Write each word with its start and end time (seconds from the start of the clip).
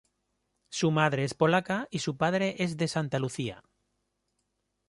Su 0.71 0.89
madre 0.89 1.23
es 1.25 1.35
polaca 1.35 1.87
y 1.91 1.99
su 1.99 2.17
padre 2.17 2.55
es 2.57 2.75
de 2.75 2.87
Santa 2.87 3.19
Lucía. 3.19 3.61